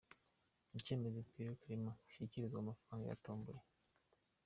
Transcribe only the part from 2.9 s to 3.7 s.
yatomboye.